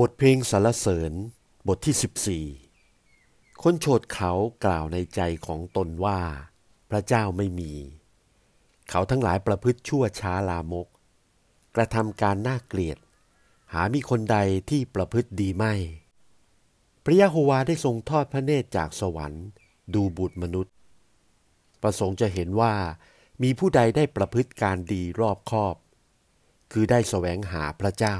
[0.00, 1.12] บทเพลงสรรเสริญ
[1.68, 4.32] บทที่ 14 คนโฉดเขา
[4.64, 6.20] กล่าวในใจของตนว่า
[6.90, 7.72] พระเจ้าไม่มี
[8.90, 10.88] เขาทั้งหลายประพฤติชั่วช้าลามก
[11.76, 12.98] กระทำการน่าเกลียด
[13.72, 14.38] หามีคนใด
[14.70, 15.74] ที่ประพฤติดีไม่
[17.04, 19.46] พระยะโฮวาได้ทรงทอดพระเนตรจากสวรรค์
[19.94, 20.74] ดูบุตรมนุษย์
[21.82, 22.74] ประสงค์จะเห็นว่า
[23.42, 25.76] มีผู้ใดได้ประพฤติการดีรอบคอบ
[26.72, 28.18] คือได้แสวงหาพระเจ้า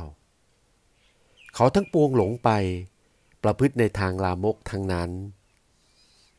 [1.54, 2.50] เขาทั้งปวงหลงไป
[3.42, 5.10] ประพฤติในทางลามกทั้งนั้น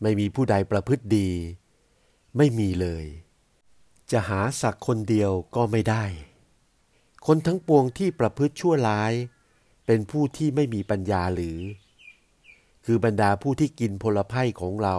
[0.02, 1.30] ไม่มีผู้ใดประพฤติดี
[2.38, 3.06] ไม่มีเลย
[4.12, 6.06] จะหาสักคนเดียวก็ไม่ได้
[7.26, 9.14] คนทั้งปวงที่ประพฤติชั่วร้าย
[9.86, 11.60] เป็นผู้ที่ไม่มีปัญญาหรือ
[12.86, 14.98] คือบรรดาผู้ที่กินพลไพ่ของเรา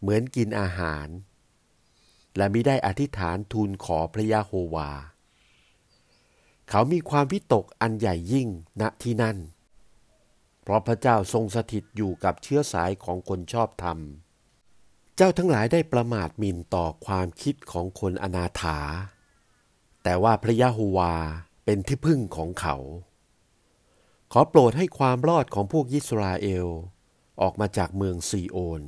[0.00, 1.06] เหมือนกินอาหาร
[2.36, 4.90] และมิได้อธิษฐานทูลขอพระยาโฮวา
[6.68, 8.48] เขามีความวิตกอันใหญ่ยิ่ง
[8.80, 9.38] ณที่นั่น
[10.62, 13.98] เพราะพระเจ้าทรงสถิตอยู่กับเชื้อสายของคนชอบธรรม
[15.16, 18.78] เจ้าทั้งหลายได้ประมาทมินต่อความคิดของคนอนาถา
[20.02, 21.14] แต่ว่าพระยะโฮวา
[21.64, 22.76] เป็นที่พึ่งของเขา
[24.32, 26.68] ขอโปรดให้ความรอดของพวกยิสราเอล
[27.40, 28.82] ออกมาจากเมืองซีโอน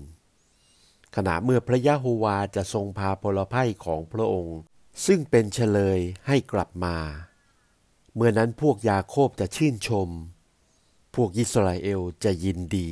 [1.17, 4.59] ขณะเมื่อพระยะโฮวาจะทรงพาพลไพ่ของพระองค์
[5.07, 6.97] ซึ่งเป็นเฉลยให้กลับมา
[8.19, 10.09] เมื่อนั้นพวกยาโคบจะชื่นชม
[11.15, 12.91] พวกอิสราเอลจะยินดี